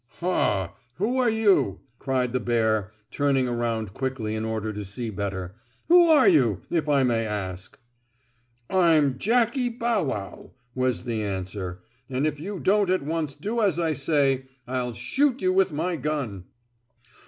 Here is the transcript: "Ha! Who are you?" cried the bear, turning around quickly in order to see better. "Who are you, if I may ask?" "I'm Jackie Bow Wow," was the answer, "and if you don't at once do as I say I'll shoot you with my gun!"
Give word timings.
"Ha! 0.19 0.73
Who 0.95 1.19
are 1.19 1.29
you?" 1.29 1.81
cried 1.99 2.33
the 2.33 2.39
bear, 2.39 2.91
turning 3.11 3.47
around 3.47 3.93
quickly 3.93 4.33
in 4.33 4.43
order 4.45 4.73
to 4.73 4.83
see 4.83 5.11
better. 5.11 5.53
"Who 5.89 6.07
are 6.09 6.27
you, 6.27 6.61
if 6.71 6.89
I 6.89 7.03
may 7.03 7.23
ask?" 7.23 7.77
"I'm 8.67 9.19
Jackie 9.19 9.69
Bow 9.69 10.05
Wow," 10.05 10.53
was 10.73 11.03
the 11.03 11.21
answer, 11.21 11.83
"and 12.09 12.25
if 12.25 12.39
you 12.39 12.59
don't 12.59 12.89
at 12.89 13.03
once 13.03 13.35
do 13.35 13.61
as 13.61 13.77
I 13.77 13.93
say 13.93 14.47
I'll 14.67 14.93
shoot 14.93 15.39
you 15.39 15.53
with 15.53 15.71
my 15.71 15.97
gun!" 15.97 16.45